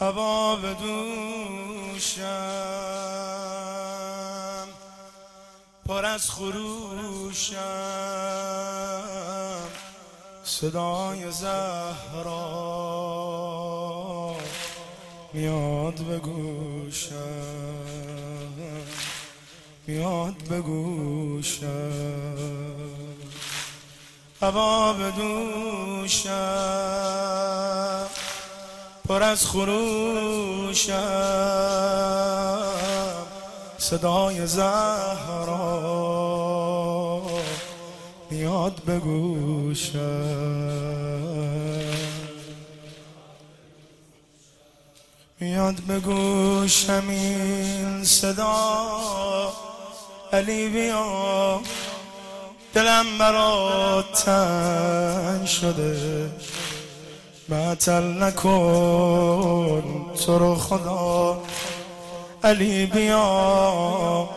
[0.00, 2.24] هوا به دوشم.
[5.86, 7.58] پر از خروشم.
[10.44, 12.38] صدای زهرا
[15.32, 17.16] میاد به گوشم.
[19.86, 21.68] میاد به گوشم.
[24.42, 26.28] هوا به دوشم.
[29.08, 30.92] پر از خروشم.
[33.78, 35.72] صدای زهرا
[38.30, 38.98] میاد به
[45.40, 49.52] میاد به گوشم این صدا.
[50.32, 51.60] علی بیا.
[52.74, 56.30] دلم برات تنگ شده.
[57.48, 59.82] معتل نکن
[60.26, 61.42] تو رو خدا.
[62.44, 64.28] علی بیا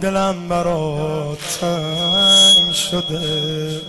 [0.00, 3.80] دلم برات تنگ شده.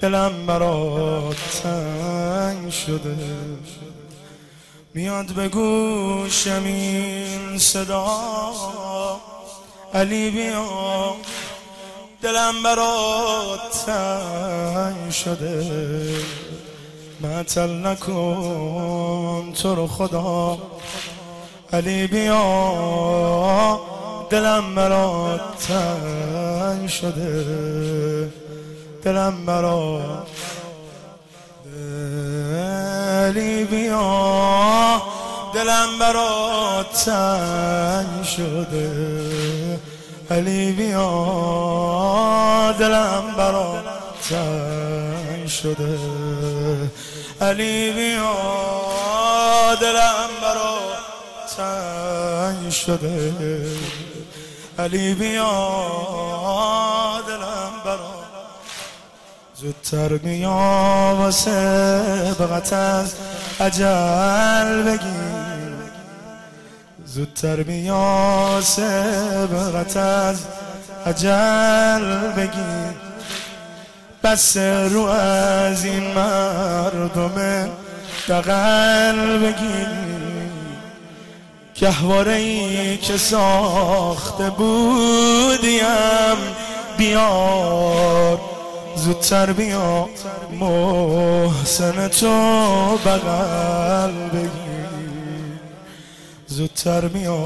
[0.00, 3.16] دلم برات تنگ شده.
[4.94, 8.06] میاد به گوشم این صدا.
[9.94, 11.16] علی بیا
[12.22, 15.70] دلم برات تنگ شده.
[17.20, 20.58] معتل نکن تو رو خدا.
[21.72, 23.80] علی بیا
[24.30, 28.32] دلم برات تنگ شده.
[29.04, 30.26] دلم برات
[33.24, 35.02] علی بیا
[35.54, 38.90] دلم برات تنگ شده.
[40.30, 41.10] علی بیا
[42.78, 43.84] دلم برات
[44.28, 45.98] تنگ شده.
[47.40, 48.34] علی بیا
[49.80, 50.78] دلم برا
[51.56, 53.32] تنگ شده.
[54.78, 55.50] علی بیا
[57.28, 58.20] دلم برا
[59.54, 61.16] زودتر بیا.
[61.18, 63.14] واسه بغت از
[63.60, 65.40] عجل بگیر.
[67.04, 68.60] زودتر بیا
[69.52, 70.38] بغت از
[71.06, 73.09] عجل بگیر.
[74.30, 77.68] بس رو از این مردم
[78.28, 79.88] دقل بگیر.
[81.74, 85.84] گهواره ای که ساخته بودیم
[86.98, 88.40] بیار.
[88.96, 90.08] زودتر بیا
[90.60, 92.28] محسن تو
[93.04, 94.50] بغل بگیر.
[96.46, 97.36] زودتر بیا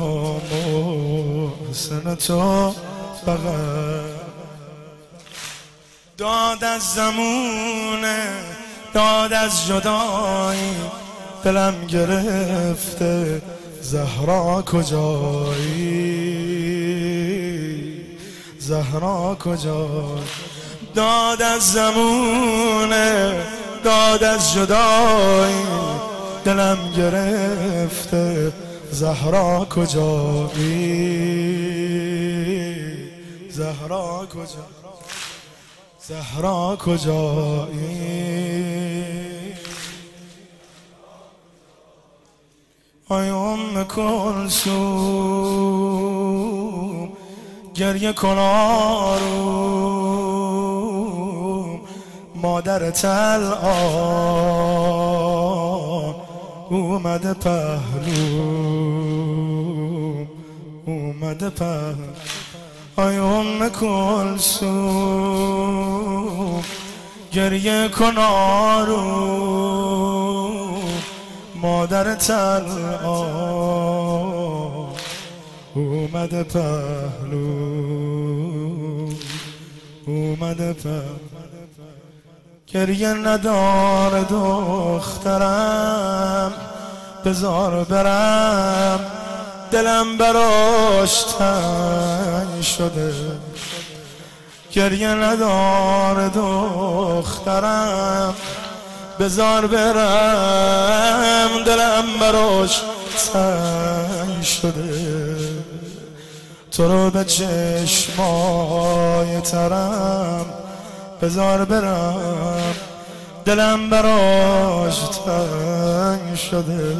[1.70, 2.74] محسن تو
[3.26, 4.23] بغل
[6.18, 8.26] داد از زمونه
[8.94, 10.76] داد از جدایی
[11.44, 13.42] دلم گرفته.
[13.80, 16.04] زهرا کجایی؟
[18.58, 19.88] زهرا کجا
[20.94, 23.42] داد از زمونه
[23.84, 25.64] داد از جدایی
[26.44, 28.52] دلم گرفته.
[28.90, 30.94] زهرا کجایی؟
[33.50, 34.83] زهرا کجا؟
[36.08, 37.94] زهرا کجایی؟
[43.08, 44.74] آی ام کلسوم
[47.74, 49.44] گریه کنارو
[52.34, 54.94] مادر تل آن
[56.70, 58.44] اومده پهلو
[60.86, 62.43] اومده پهلو
[62.96, 64.94] آی ام کلسوم
[67.32, 69.00] گریه کنارو
[71.54, 72.62] مادر تل
[75.74, 77.48] اومده پهلو.
[80.06, 81.02] اومده پهلو.
[82.66, 85.72] گریه نداره دخترم
[87.24, 89.23] بزار برم.
[89.74, 93.14] دلم براش تنگ شده.
[94.72, 98.34] گریه ندار دخترم.
[99.20, 102.80] بزار برم دلم براش
[103.32, 105.36] تنگ شده.
[106.72, 108.20] تو رو به چشمای
[109.40, 110.46] ترم.
[111.22, 112.74] بزار برم
[113.44, 116.96] دلم براش تنگ شده.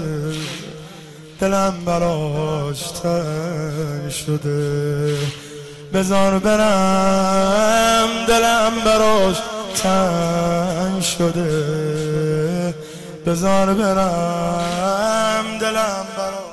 [1.41, 5.19] دلم براش تنگ شده.
[5.95, 9.37] بزار برم دلم براش
[9.83, 12.75] تنگ شده.
[13.27, 16.45] بزار برم دلم برا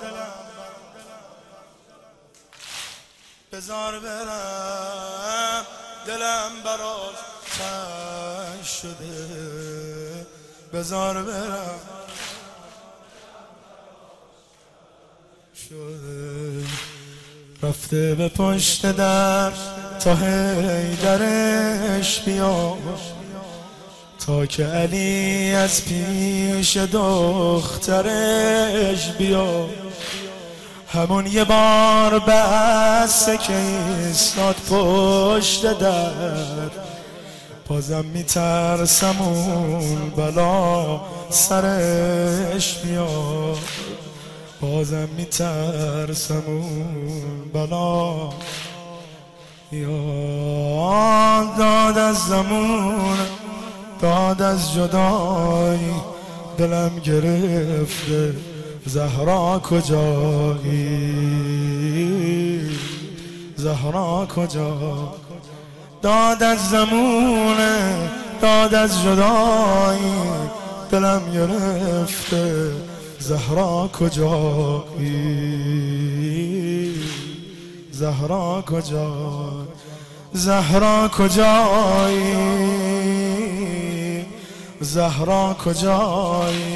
[3.54, 5.66] بزار برم
[6.08, 7.20] دلم براش
[7.58, 10.26] تنگ شده.
[10.74, 12.01] بزار برم.
[15.72, 16.64] شده.
[17.64, 19.52] رفته به پشت در
[20.00, 22.78] تا هی درش بیا
[24.26, 28.02] تا که علی از پیش دخترش
[29.12, 29.70] بیا
[30.88, 36.72] همون یه بار بسته که ایستاد پشت در.
[37.68, 43.58] بازم میترسم اون بلا سرش بیاد
[44.62, 48.30] بازم میترسم اون بلا
[49.72, 53.18] یا داد از زمون
[54.02, 55.94] داد از جدایی
[56.58, 58.34] دلم گرفته.
[58.86, 61.02] زهرا کجایی؟
[63.56, 65.14] زهرا کجا
[66.02, 68.10] داد از زمونه
[68.42, 70.14] داد از جدایی
[70.92, 72.72] دلم گرفته.
[73.22, 75.22] زهرا کجایی
[77.92, 79.68] زهرا کجا؟
[80.34, 82.36] زهرا کجایی
[84.82, 86.72] زهرا کجایی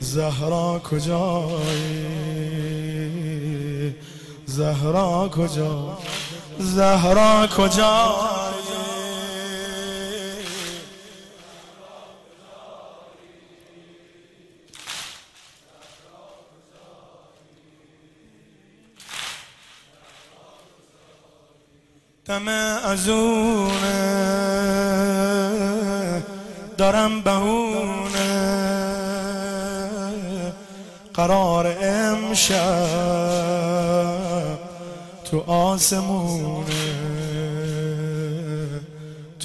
[0.00, 2.04] زهرا کجایی
[4.46, 5.98] زهرا کجا؟
[6.58, 8.33] زهرا کجا
[22.26, 24.24] دم ازونه
[26.78, 28.30] دارم بهونه.
[31.14, 32.54] قرار امشب
[35.24, 36.64] تو آسمونه.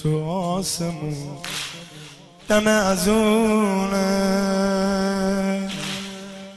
[0.04, 1.38] تو آسمون.
[2.50, 4.10] دم ازونه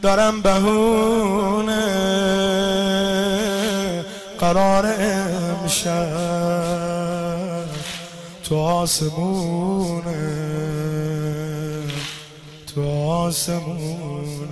[0.02, 1.82] دارم بهونه.
[4.40, 5.31] قرار امشب
[8.44, 10.02] تو آسمونه
[12.74, 14.48] تو آسمونه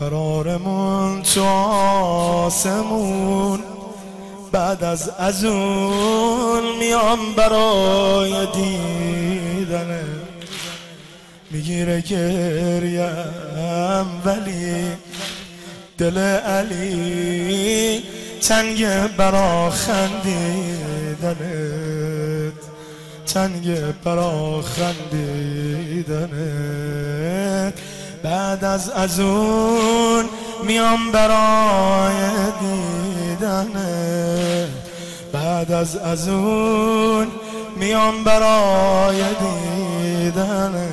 [0.00, 1.44] قرارمون تو
[2.44, 3.60] آسمون.
[4.52, 10.04] بعد از از اون میام برای دیدنه
[11.50, 13.06] می‌گیره گریم
[14.24, 14.86] ولی
[15.98, 18.02] دل علی
[18.40, 18.86] تنگ
[19.16, 21.36] برا خندیدنت
[23.26, 26.36] تنگ برا خندیدنت
[28.22, 30.24] بعد از از اون
[30.66, 32.14] میام برای
[32.60, 34.68] دیدنه
[35.32, 37.26] بعد از از اون
[37.76, 40.88] میام برای دیدنه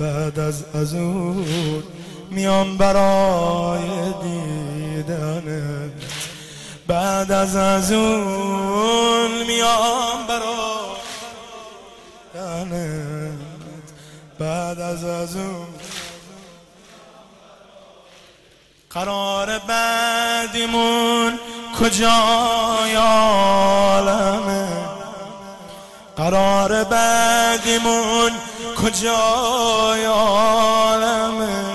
[0.00, 1.82] بعد از از اون
[2.30, 3.80] میام برای
[5.10, 5.90] دیدنه
[6.86, 10.40] بعد از از اون میام برای
[14.38, 15.66] بعد از از اون
[18.90, 21.38] قرار بعدیمون
[21.80, 24.68] کجای عالمه؟
[26.16, 28.32] قرار بعدیمون
[28.76, 31.69] کجای عالمه؟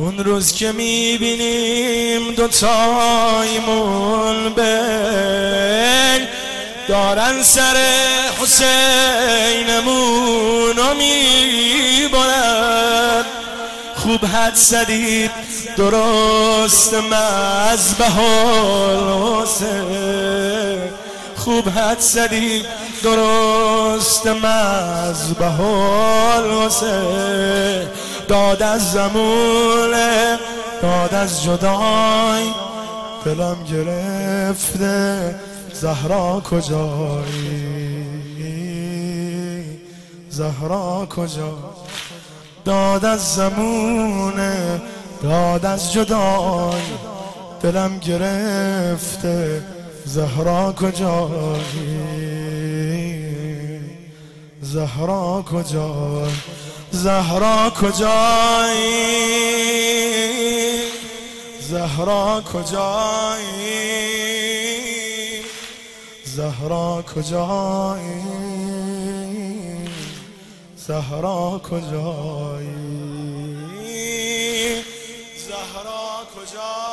[0.00, 3.74] اون روز که می‌بینیم دوتایمون
[4.54, 6.28] بین
[6.88, 7.76] دارن سر
[8.42, 9.96] حسینمون
[10.76, 12.60] رو می‌برن.
[13.96, 15.30] خوب حد زدید
[15.76, 18.20] درست مذبح
[19.42, 20.80] حسین
[21.36, 22.66] خوب حد زدید
[23.02, 25.60] درست مذبح
[26.66, 27.88] حسین
[28.30, 30.38] داد از زمونه
[30.82, 32.44] داد از جدای
[33.24, 35.34] دلم گرفته
[35.72, 38.04] زهرا کجایی؟
[40.30, 41.58] زهرا کجا
[42.64, 44.80] داد از زمونه
[45.22, 46.82] داد از جدای
[47.62, 49.62] دلم گرفته
[50.04, 52.10] زهرا کجایی؟
[54.62, 55.44] زهرا
[56.92, 59.10] زهرا کجایی؟
[61.60, 63.70] زهرا کجایی؟
[66.24, 68.22] زهرا کجایی؟
[70.76, 72.70] زهرا کجایی؟
[75.46, 76.89] زهرا کجایی؟